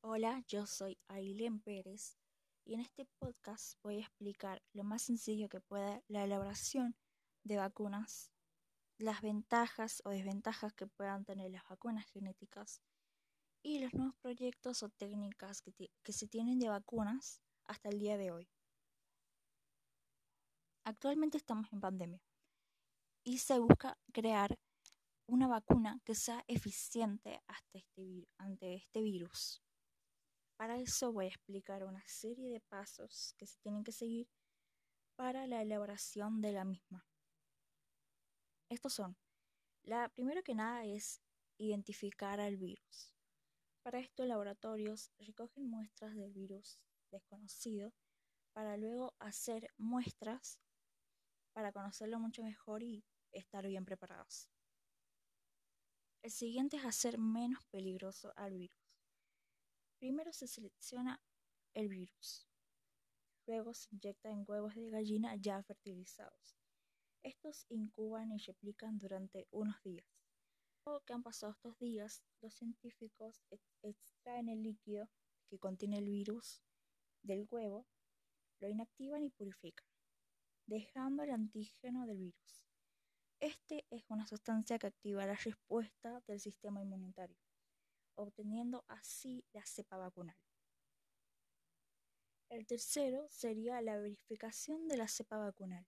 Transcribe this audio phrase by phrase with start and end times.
[0.00, 2.16] Hola, yo soy Ailén Pérez
[2.64, 6.94] y en este podcast voy a explicar lo más sencillo que pueda la elaboración
[7.42, 8.30] de vacunas,
[8.96, 12.80] las ventajas o desventajas que puedan tener las vacunas genéticas
[13.60, 18.30] y los nuevos proyectos o técnicas que, se tienen de vacunas hasta el día de
[18.30, 18.48] hoy.
[20.84, 22.22] Actualmente estamos en pandemia
[23.24, 24.56] y se busca crear
[25.26, 27.42] una vacuna que sea eficiente
[27.72, 29.60] este ante este virus.
[30.58, 34.28] Para eso voy a explicar una serie de pasos que se tienen que seguir
[35.14, 37.06] para la elaboración de la misma.
[38.68, 39.16] Estos son,
[39.84, 41.22] la primero que nada es
[41.58, 43.14] identificar al virus.
[43.84, 46.80] Para esto laboratorios recogen muestras del virus
[47.12, 47.94] desconocido
[48.52, 50.58] para luego hacer muestras
[51.52, 54.50] para conocerlo mucho mejor y estar bien preparados.
[56.24, 58.87] El siguiente es hacer menos peligroso al virus.
[59.98, 61.20] Primero se selecciona
[61.74, 62.46] el virus.
[63.46, 66.56] Luego se inyecta en huevos de gallina ya fertilizados.
[67.24, 70.06] Estos incuban y replican durante unos días.
[70.84, 73.42] Luego que han pasado estos días, los científicos
[73.82, 75.10] extraen el líquido
[75.48, 76.62] que contiene el virus
[77.22, 77.84] del huevo,
[78.60, 79.88] lo inactivan y purifican,
[80.66, 82.68] dejando el antígeno del virus.
[83.40, 87.47] Este es una sustancia que activa la respuesta del sistema inmunitario
[88.18, 90.36] obteniendo así la cepa vacunal.
[92.50, 95.86] El tercero sería la verificación de la cepa vacunal.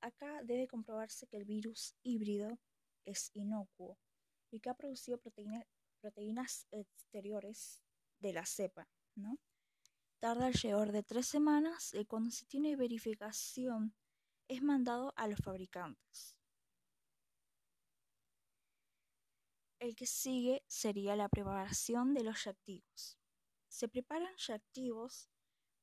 [0.00, 2.58] Acá debe comprobarse que el virus híbrido
[3.04, 3.98] es inocuo
[4.50, 5.20] y que ha producido
[6.00, 7.82] proteínas exteriores
[8.20, 9.38] de la cepa, ¿no?
[10.20, 13.94] Tarda alrededor de tres semanas y cuando se tiene verificación
[14.48, 16.39] es mandado a los fabricantes.
[19.80, 23.18] El que sigue sería la preparación de los reactivos.
[23.68, 25.30] Se preparan reactivos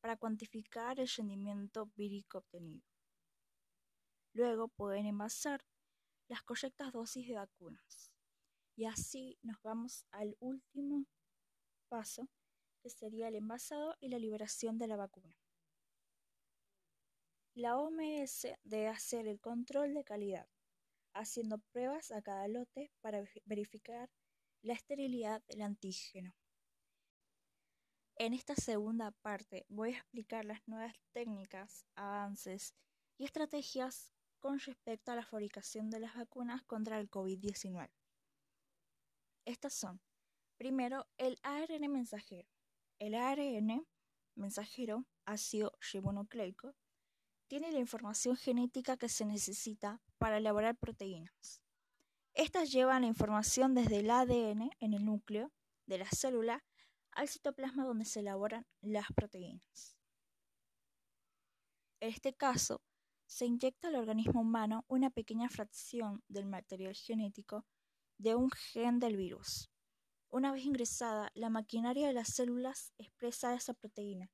[0.02, 2.86] para cuantificar el rendimiento vírico obtenido.
[4.34, 5.66] Luego pueden envasar
[6.28, 8.13] las correctas dosis de vacunas.
[8.75, 11.08] Y así nos vamos al último
[11.90, 12.29] paso,
[12.84, 15.35] que sería el envasado y la liberación de la vacuna.
[17.56, 20.47] La OMS debe hacer el control de calidad
[21.17, 24.09] haciendo pruebas a cada lote para verificar
[24.61, 26.35] la esterilidad del antígeno.
[28.16, 32.73] En esta segunda parte voy a explicar las nuevas técnicas, avances
[33.17, 37.89] y estrategias con respecto a la fabricación de las vacunas contra el COVID-19.
[39.45, 40.01] Estas son,
[40.57, 42.49] primero, el ARN mensajero.
[42.99, 43.88] El ARN
[44.35, 46.75] mensajero, ácido ribonucleico,
[47.47, 51.62] tiene la información genética que se necesita para elaborar proteínas.
[52.34, 55.52] Estas llevan la información desde el ADN en el núcleo
[55.85, 56.63] de la célula
[57.12, 59.97] al citoplasma donde se elaboran las proteínas.
[62.00, 62.81] En este caso,
[63.25, 67.66] se inyecta al organismo humano una pequeña fracción del material genético
[68.18, 69.72] de un gen del virus.
[70.29, 74.31] Una vez ingresada, la maquinaria de las células expresa esa proteína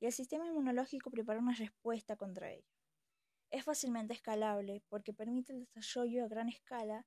[0.00, 2.66] y el sistema inmunológico prepara una respuesta contra ella.
[3.50, 7.06] Es fácilmente escalable porque permite el desarrollo a gran escala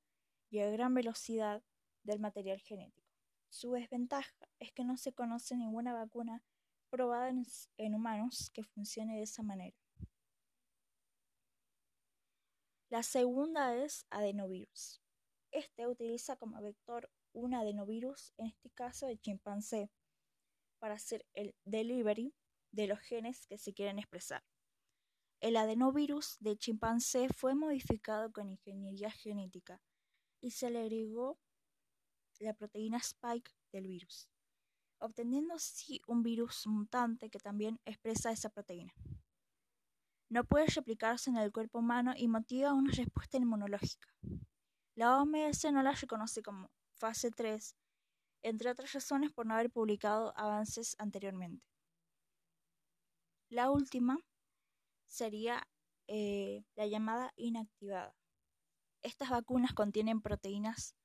[0.50, 1.64] y a gran velocidad
[2.04, 3.10] del material genético.
[3.50, 6.44] Su desventaja es que no se conoce ninguna vacuna
[6.90, 7.32] probada
[7.78, 9.76] en, humanos que funcione de esa manera.
[12.90, 15.02] La segunda es adenovirus.
[15.50, 19.90] Este utiliza como vector un adenovirus, en este caso de chimpancé,
[20.78, 22.36] para hacer el delivery
[22.74, 24.44] de los genes que se quieren expresar.
[25.40, 29.82] El adenovirus de chimpancé fue modificado con ingeniería genética
[30.42, 31.40] y se le agregó
[32.40, 34.30] la proteína spike del virus,
[35.00, 38.94] obteniendo así un virus mutante que también expresa esa proteína.
[40.30, 44.08] No puede replicarse en el cuerpo humano y motiva una respuesta inmunológica.
[44.96, 47.76] La OMS no la reconoce como fase 3,
[48.42, 51.73] entre otras razones por no haber publicado avances anteriormente.
[53.54, 54.18] La última
[55.06, 55.62] sería
[56.08, 58.16] eh, la llamada inactivada.
[59.04, 60.96] Estas vacunas contienen proteínas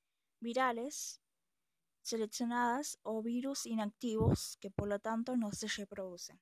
[0.41, 1.21] virales
[2.01, 6.41] seleccionadas o virus inactivos que por lo tanto no se reproducen.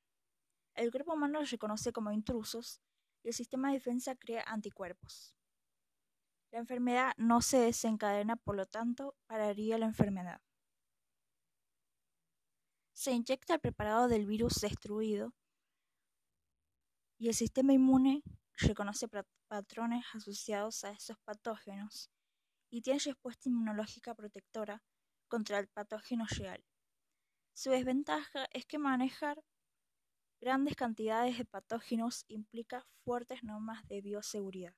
[0.75, 2.81] El cuerpo humano los reconoce como intrusos
[3.25, 5.35] y el sistema de defensa crea anticuerpos.
[6.53, 10.41] La enfermedad no se desencadena, por lo tanto, pararía la enfermedad.
[12.93, 15.35] Se inyecta el preparado del virus destruido
[17.18, 18.22] y el sistema inmune
[18.58, 19.08] reconoce
[19.48, 22.10] patrones asociados a esos patógenos
[22.70, 24.82] y tiene respuesta inmunológica protectora
[25.28, 26.64] contra el patógeno real.
[27.54, 29.42] Su desventaja es que manejar
[30.40, 34.74] grandes cantidades de patógenos implica fuertes normas de bioseguridad.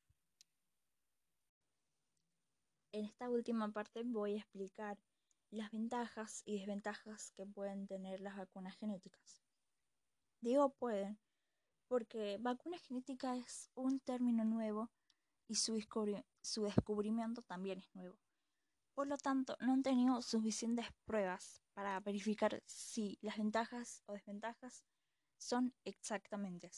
[2.92, 4.98] En esta última parte voy a explicar
[5.50, 9.42] las ventajas y desventajas que pueden tener las vacunas genéticas.
[10.40, 11.18] Digo pueden
[11.88, 14.90] porque vacuna genética es un término nuevo
[15.48, 15.74] y su,
[16.62, 18.18] descubrimiento también es nuevo.
[18.94, 24.84] Por lo tanto, no han tenido suficientes pruebas para verificar si las ventajas o desventajas
[25.38, 26.70] son exactamente.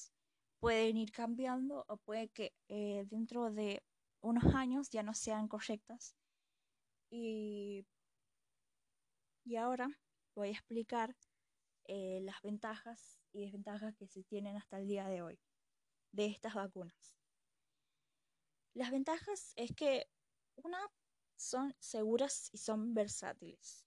[0.61, 3.83] Pueden ir cambiando o puede que eh, dentro de
[4.21, 6.15] unos años ya no sean correctas.
[7.11, 7.87] Y,
[9.45, 9.89] y ahora
[10.35, 11.17] voy a explicar
[11.87, 15.41] eh, las ventajas y desventajas que se tienen hasta el día de hoy
[16.13, 17.15] de estas vacunas.
[18.75, 20.09] Las ventajas es que
[20.57, 20.79] una
[21.37, 23.87] son seguras y son versátiles.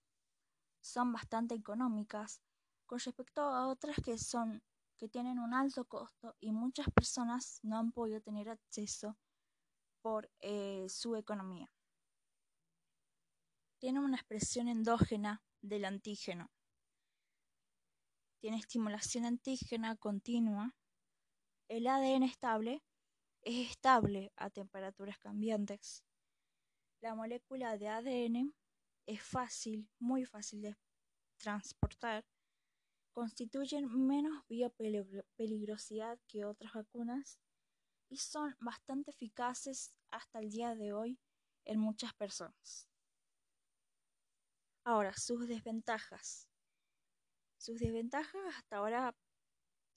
[0.81, 2.41] Son bastante económicas
[2.85, 4.61] con respecto a otras que son
[4.97, 9.17] que tienen un alto costo y muchas personas no han podido tener acceso
[10.01, 11.69] por eh, su economía.
[13.79, 16.51] Tiene una expresión endógena del antígeno,
[18.43, 20.75] tiene estimulación antígena continua,
[21.69, 22.83] el ADN estable
[23.41, 26.03] es estable a temperaturas cambiantes.
[26.99, 28.53] La molécula de ADN
[29.05, 30.75] es fácil, muy fácil de
[31.37, 32.25] transportar,
[33.13, 37.39] constituyen menos biopeligrosidad que otras vacunas
[38.09, 41.17] y son bastante eficaces hasta el día de hoy
[41.63, 42.89] en muchas personas.
[44.83, 46.52] Ahora, sus desventajas.
[47.63, 49.15] Sus desventajas hasta ahora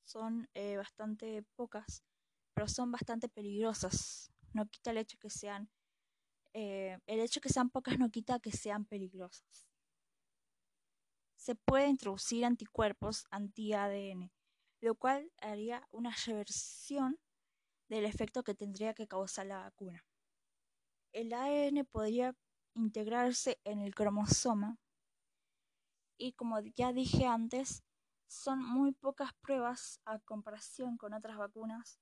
[0.05, 2.05] son eh, bastante pocas,
[2.55, 4.31] pero son bastante peligrosas.
[4.53, 5.69] No quita el hecho que sean
[6.55, 9.67] eh, el hecho que sean pocas no quita que sean peligrosas.
[11.35, 14.31] Se puede introducir anticuerpos anti-ADN,
[14.81, 17.19] lo cual haría una reversión
[17.89, 20.07] del efecto que tendría que causar la vacuna.
[21.11, 22.37] El ADN podría
[22.77, 24.79] integrarse en el cromosoma
[26.19, 27.85] y como ya dije antes,
[28.27, 32.01] son muy pocas pruebas a comparación con otras vacunas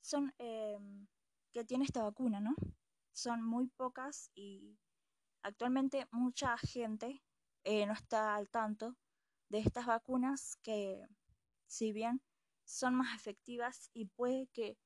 [0.00, 1.06] son em,
[1.52, 2.54] que tiene esta vacuna, ¿no?
[3.12, 4.78] Son muy pocas y
[5.42, 7.22] actualmente mucha gente
[7.64, 8.96] eh, no está al tanto
[9.48, 11.06] de estas vacunas que
[11.66, 12.22] si bien
[12.64, 14.78] son más efectivas y puede que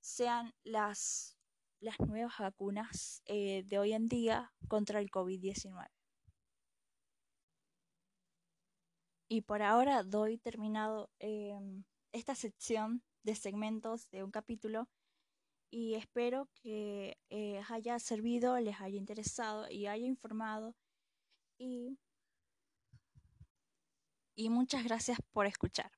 [0.00, 1.38] sean las,
[1.80, 5.88] las nuevas vacunas eh, de hoy en día contra el COVID-19.
[9.28, 14.88] Y por ahora doy terminado em, esta sección de segmentos de un capítulo
[15.70, 20.74] y espero que eh, haya servido, les haya interesado y haya informado
[21.58, 21.98] y,
[24.34, 25.97] y muchas gracias por escuchar.